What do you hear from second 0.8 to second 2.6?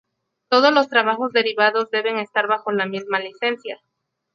trabajos derivados deben estar